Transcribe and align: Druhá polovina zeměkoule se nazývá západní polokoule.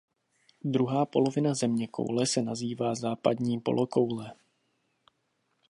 Druhá 0.63 1.05
polovina 1.05 1.53
zeměkoule 1.53 2.25
se 2.27 2.41
nazývá 2.41 2.95
západní 2.95 3.59
polokoule. 3.59 4.35